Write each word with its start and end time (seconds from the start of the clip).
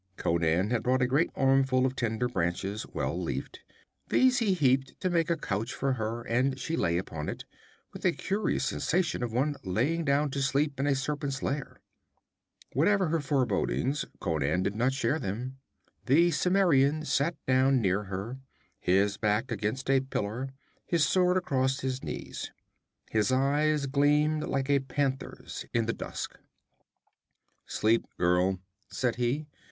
Conan 0.17 0.71
had 0.71 0.81
brought 0.81 1.03
a 1.03 1.05
great 1.05 1.29
armful 1.35 1.85
of 1.85 1.95
tender 1.95 2.27
branches, 2.27 2.87
well 2.87 3.15
leafed. 3.21 3.59
These 4.09 4.39
he 4.39 4.55
heaped 4.55 4.99
to 4.99 5.11
make 5.11 5.29
a 5.29 5.37
couch 5.37 5.75
for 5.75 5.93
her, 5.93 6.23
and 6.23 6.57
she 6.57 6.75
lay 6.75 6.97
upon 6.97 7.29
it, 7.29 7.45
with 7.93 8.03
a 8.03 8.11
curious 8.11 8.63
sensation 8.65 9.21
as 9.21 9.27
of 9.27 9.33
one 9.33 9.57
lying 9.63 10.03
down 10.03 10.31
to 10.31 10.41
sleep 10.41 10.79
in 10.79 10.87
a 10.87 10.95
serpent's 10.95 11.43
lair. 11.43 11.81
Whatever 12.73 13.09
her 13.09 13.19
forebodings, 13.19 14.03
Conan 14.19 14.63
did 14.63 14.75
not 14.75 14.91
share 14.91 15.19
them. 15.19 15.59
The 16.07 16.31
Cimmerian 16.31 17.05
sat 17.05 17.35
down 17.45 17.79
near 17.79 18.05
her, 18.05 18.39
his 18.79 19.17
back 19.17 19.51
against 19.51 19.87
a 19.91 19.99
pillar, 19.99 20.49
his 20.83 21.05
sword 21.05 21.37
across 21.37 21.81
his 21.81 22.03
knees. 22.03 22.49
His 23.11 23.31
eyes 23.31 23.85
gleamed 23.85 24.45
like 24.45 24.67
a 24.67 24.79
panther's 24.79 25.67
in 25.75 25.85
the 25.85 25.93
dusk. 25.93 26.39
'Sleep, 27.67 28.07
girl,' 28.17 28.59
said 28.89 29.17
he. 29.17 29.45